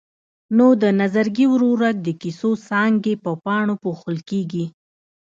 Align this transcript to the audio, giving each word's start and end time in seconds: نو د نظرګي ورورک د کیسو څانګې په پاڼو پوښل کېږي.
نو 0.57 0.67
د 0.81 0.83
نظرګي 1.01 1.45
ورورک 1.53 1.95
د 2.01 2.07
کیسو 2.21 2.51
څانګې 2.67 3.13
په 3.23 3.31
پاڼو 3.43 3.75
پوښل 3.83 4.17
کېږي. 4.29 4.65